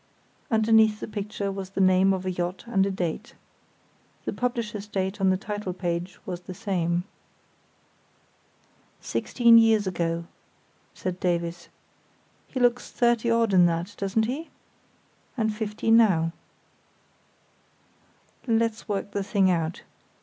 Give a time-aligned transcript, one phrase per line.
[0.49, 3.35] Underneath the picture was the name of a yacht and a date.
[4.25, 7.03] The publisher's date on the title page was the same.
[8.99, 10.25] "Sixteen years ago,"
[10.95, 11.69] said Davies.
[12.47, 14.49] "He looks thirty odd in that, doesn't he?
[15.37, 16.31] And fifty now."
[18.47, 19.83] "Let's work the thing out.